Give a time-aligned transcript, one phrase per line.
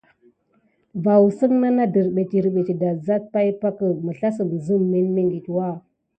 [1.07, 5.67] Vaoussən na kam nane dərɓé adassane pay pakə, məslassəm zəmə milmiŋɠitwa.